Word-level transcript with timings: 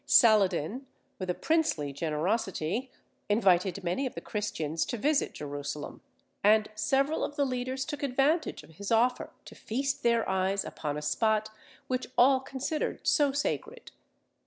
Saladin, 0.07 0.87
with 1.19 1.29
a 1.29 1.35
princely 1.35 1.93
generosity, 1.93 2.89
invited 3.29 3.83
many 3.83 4.07
of 4.07 4.15
the 4.15 4.19
Christians 4.19 4.83
to 4.87 4.97
visit 4.97 5.31
Jerusalem; 5.31 6.01
and 6.43 6.69
several 6.73 7.23
of 7.23 7.35
the 7.35 7.45
leaders 7.45 7.85
took 7.85 8.01
advantage 8.01 8.63
of 8.63 8.71
his 8.77 8.91
offer 8.91 9.29
to 9.45 9.53
feast 9.53 10.01
their 10.01 10.27
eyes 10.27 10.65
upon 10.65 10.97
a 10.97 11.03
spot 11.03 11.51
which 11.85 12.07
all 12.17 12.39
considered 12.39 13.05
so 13.05 13.31
sacred. 13.31 13.91